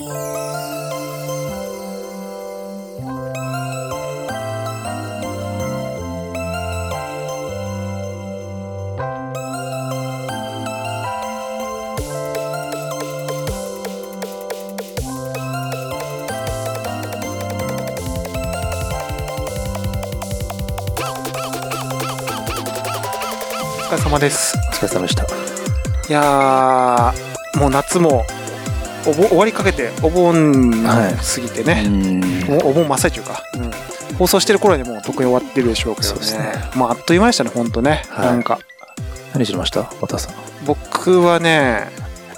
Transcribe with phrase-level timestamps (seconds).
[0.00, 0.06] 疲
[23.90, 25.24] れ様ですお疲れ様でした。
[25.24, 28.24] いやーもう夏も
[29.08, 32.20] お盆終わりかけてお盆はい過ぎてね、ん。
[32.44, 36.20] もうお盆真っ最中か、うん、放送してる頃にもう特に終わってるでしょうけどね。
[36.20, 36.52] ね。
[36.76, 38.26] まああっという間でしたねほんとね、はい。
[38.26, 38.58] なんか。
[39.32, 39.90] 何してました？
[40.18, 40.34] さん。
[40.66, 41.88] 僕はね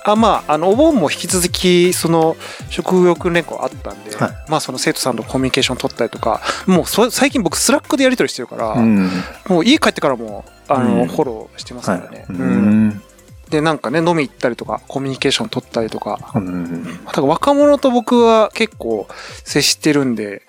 [0.04, 2.36] あまああのお盆も引き続きその
[2.68, 4.30] 職業訓練校あったんで、はい。
[4.48, 9.10] まあその生徒さんとコミュニケーション取ったりとかもうそ最近僕 Slack でやり取りしてるから、ん。
[9.48, 11.08] もう家帰ってからもあの、うん。
[11.08, 13.02] フォローしてますからね、ううんん。
[13.50, 16.18] でなんかね飲み行ったりとかコミュニケーション取ったりとか。
[16.34, 17.04] うん。
[17.04, 19.08] だから若者と僕は結構
[19.44, 20.42] 接してるんで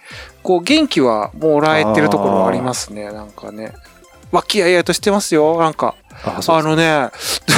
[0.44, 3.12] こう元気はもらえてるところはありますね。
[3.12, 3.74] なんかね。
[4.32, 5.60] 和気あいあいとしてますよ。
[5.60, 5.96] なんか。
[6.24, 7.12] あ、のね あ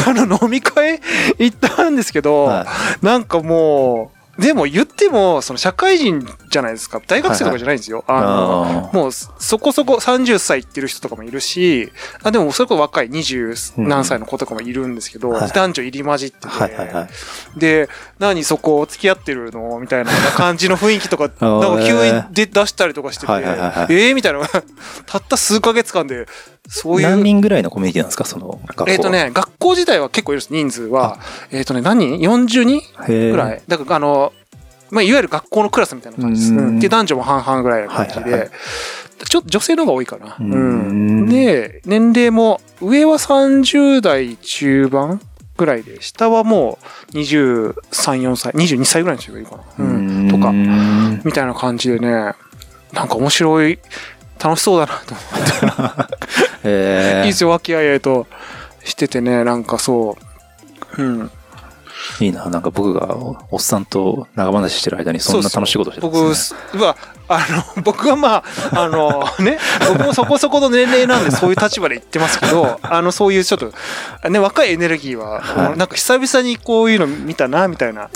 [0.08, 0.99] の飲み会
[1.38, 2.66] 行ったんですけど、は
[3.02, 3.05] い。
[3.05, 7.00] なんかもうでも言ってもその社会人じゃないですか。
[7.06, 11.92] 大学生とかじゃないんですよ、あのあもうそこそこ30歳いってる人とかもいるし、
[12.23, 15.52] あでもそれこそ若い20何歳の子とかもいるんですけど、はい。
[15.52, 17.08] 男女入り混じってて、はいはいは
[17.56, 17.59] い。
[17.59, 19.80] で、何そこ付き合ってるの？
[19.80, 21.59] みたいな感じの雰囲気とか、 ー。
[21.61, 23.86] なんか急にで出したりとかしてて、はいはいはいはい。
[23.89, 24.16] えー？
[24.16, 24.39] みたいな、
[25.06, 26.26] たった数ヶ月間で、
[26.67, 27.09] そういう。
[27.09, 28.92] 何人ぐらいのコミュニティなんですかその学校は？
[28.92, 29.09] えっ、と。
[29.09, 31.20] ね、学校自体は結構いるんです、人数は。
[31.52, 32.17] えっ、とね、何？
[32.17, 33.61] 人 ?40 人へぐらい。
[33.67, 34.33] だから、あの、
[34.89, 36.80] まあ、いわゆる学校のクラスみたいな感じです。
[36.80, 38.50] で、男女も半々ぐらいの感じで、はいはいはい
[39.30, 40.36] ちょっと女性の方が多いかな。
[40.38, 41.30] ううんん。
[41.30, 45.22] で、年齢も、上は30代中盤
[45.58, 46.77] ぐらいで、下はも
[47.14, 49.64] う23、4歳、22歳ぐらいの人がいるかな。
[49.80, 50.30] うん。
[50.30, 52.33] とか、うんみたいな感じでね、
[52.92, 53.80] なんか面白い、
[54.44, 56.14] 楽しそうだなと思って。
[56.64, 58.27] へーいいですよ、和気あいあいと
[58.83, 60.17] しててね、なんかそ
[60.98, 61.02] う。
[61.02, 61.32] うん。
[62.20, 62.49] いいな。
[62.49, 66.82] なんか僕がおおっさんと長話してる間にそんな楽しいことしてたん僕ですね。
[66.82, 78.02] は、あの、 僕はまあ、あの、ね、僕もそこそこの年齢なんでそういう立場で言ってますけど、あの、そういうちょっと、ね、若いエネルギーは、はいなんか久々にこういうの見たな、みたいな。
[78.02, 78.10] なん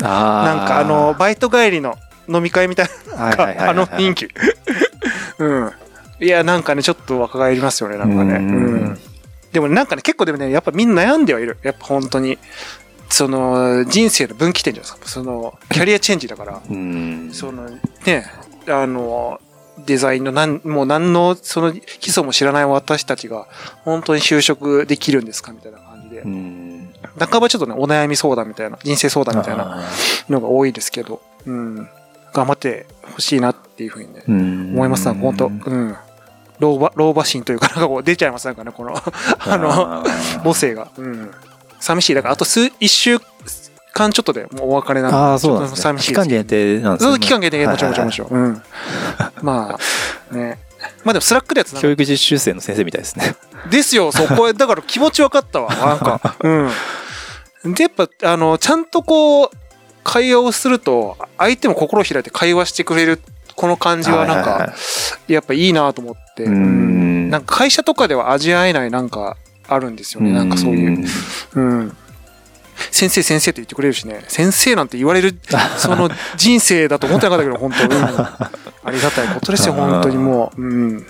[0.68, 4.28] かあの、バイト帰りの飲み会みたいな、はいはいはいはいあの雰囲気。
[5.40, 5.72] うん。
[6.20, 8.36] いや、なんかね、ちょっと若返りますよね、なんかね。
[8.36, 9.00] うんうん。
[9.52, 11.58] でもなんかね、結構でもね、やっぱみんな悩んではいる。
[11.64, 12.38] やっぱ本当に。
[13.10, 15.10] その、人生の分岐点じゃないですか。
[15.10, 16.62] その、キャリアチェンジだから。
[16.70, 17.30] うん。
[17.32, 17.70] その、
[18.06, 18.26] ね、
[18.68, 19.40] あの、
[19.86, 23.48] デザインのなん、もう何の、その基礎も知らない私たちが、
[23.86, 26.28] 本当に就職できるんですかみたいな感じでう。
[26.28, 26.90] ん。
[27.18, 29.84] 半ばちょっとね、お悩み相談みたいな、人生相談みたいなあ
[30.30, 31.90] のが多いですけど、うん。
[32.34, 35.96] 頑張ってほしいなっていうふうにね、思いますな本当うん。
[36.60, 40.04] 老婆、老婆心というか、なんかこう出ちゃいますなんかね、この、あの、
[40.44, 40.90] 母性が。
[40.98, 41.32] うん。
[41.80, 42.14] 寂しい。
[42.16, 43.20] だから、あと数、一週
[43.94, 45.18] 間ちょっとでもうお別れなんで。
[45.18, 45.82] あー、そうなんですね。
[45.82, 47.12] 寂しい期間限定なんですね。
[47.12, 48.30] そう期間限定、もちろんもちろんもはいちろん。
[48.32, 48.62] うん。
[49.42, 49.78] ま
[50.32, 50.60] あ、ね。
[51.04, 53.36] まあでも、 Slack でやつ教育実習生の先生みたいですね。
[53.70, 56.36] ですよ、そこへ、だから気持ち分かったわ、なんか。
[56.40, 57.74] うん。
[57.74, 59.50] で、やっぱ、あの、ちゃんとこう、
[60.04, 63.22] 会話をすると、相手も心を開いて会話してくれる、
[63.58, 64.74] この感じはなんはいはいはか、
[65.28, 66.46] やっぱいいなと思って。
[66.46, 69.36] なんか会社とかでは味わえないなんか
[69.68, 70.32] あるんですよね。
[70.32, 71.06] なんかそういう。
[71.56, 71.98] うん。
[72.92, 74.24] 先生先生って言ってくれるしね。
[74.28, 75.40] 先生なんて言われる、
[75.78, 78.52] その人生だと思ってなかったけど、本当、うん、あ
[78.92, 80.62] りがたいことですよ、本当にもう。
[80.62, 81.08] うん。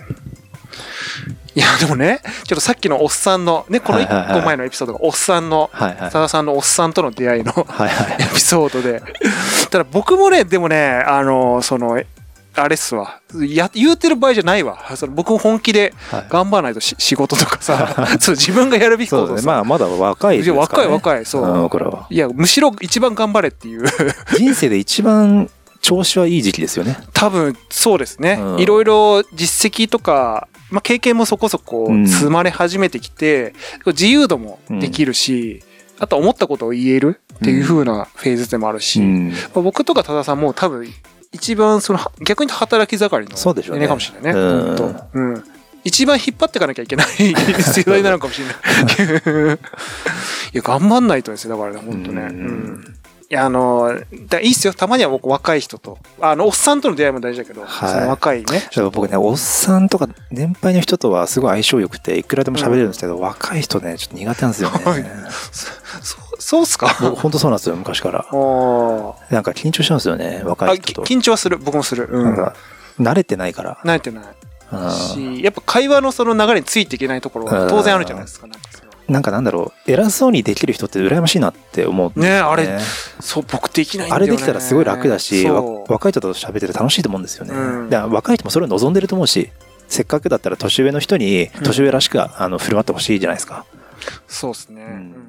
[1.54, 6.12] いや、でもね、ちょっとさっきのおっさんの、ね、このはいはいはい1個前のエピソードがおっさんの、はいはい。
[6.12, 7.52] さださんのおっさんとの出会いの。
[8.20, 9.02] エピソードで。
[9.70, 12.00] ただ僕もね、でもね、あの、その、
[12.64, 13.22] あれっすわ。
[13.50, 14.78] や、言うてる場合じゃないわ。
[14.96, 19.36] その僕も本気ではい頑張らないとし仕事とかさ、 そう自分がやるべきそうですね。
[19.36, 19.48] ことをさ。
[19.48, 20.62] まあ、まだ若いですから、ね。
[20.62, 22.08] 若い若いそううん僕らは。
[22.10, 23.86] いや、むしろ一番頑張れっていう。
[24.38, 25.50] 人生で一番
[25.82, 26.98] 調子はいい時期ですよね。
[27.14, 28.56] 多分、そうですねう。
[28.56, 33.54] んいろいろ実績とか、まあ、経験もそこそこうん積まれ始めてきて、
[33.86, 35.64] 自由度もできるし、
[36.00, 40.88] あとは思ったことを言えるっていう風なフェーズでもあるし、うんまあ僕とか多田さんも多分
[41.32, 44.40] 一番その逆に働き盛りのそうでしょうね年齢かもしれないね。
[44.40, 45.44] うん本当うん。
[45.84, 48.56] 一番引っ張っていかなきゃいけない世代なのかもしれない。
[50.54, 52.22] いや、頑張んないとですよ、だからね、本当ね。
[52.24, 52.98] ううんん。
[53.30, 53.98] いや、あの、
[54.30, 54.74] だいいっすよ。
[54.74, 58.70] たまには僕若い人と、あの、おっさんとの出会いも大事だけど、はいその若いね。
[58.94, 64.84] 僕ね、おっさんとか年配の人とはすごい相性良くて、いくらでも喋れるんですけど、若い人ね、ちょっと苦手なんですよね。
[64.84, 65.06] はい
[66.02, 66.96] そう、そうっすか？
[67.02, 68.20] 僕本当そうなんですよ、昔から。
[68.20, 71.04] なんか緊張しちゃうんですよね、若あい人と。
[71.04, 72.08] き緊張はする僕もする。
[72.10, 72.24] うん。
[72.24, 72.56] なんか、
[72.98, 73.78] 慣れてないから。
[73.84, 74.24] 慣れてない。
[74.72, 74.92] うん。
[74.92, 78.48] しやっぱ会話のその流れについていけないところは当然あるじゃないですか
[79.10, 82.38] なんかなんだろう、偉そうにできる人って羨ましいなって思う、ね。
[82.38, 82.80] あれ
[83.20, 87.54] そう僕できないんだあれできたらすごい楽だし、若い人と喋ってて楽しいと思うんですよね。
[87.54, 87.90] うん。
[87.90, 89.50] だから若い人もそれを望んでると思うし、
[89.90, 93.66] せっかくだったら年上の人に年上らしくあの振る舞ってほしいじゃないですか。
[94.30, 94.90] そうですね、うん。
[94.90, 95.27] うん